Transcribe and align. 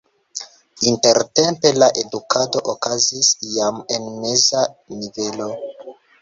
Intertempe 0.91 1.71
la 1.83 1.89
edukado 2.03 2.63
okazis 2.73 3.29
jam 3.53 3.79
en 3.99 4.09
meza 4.25 4.65
nivelo. 5.03 5.53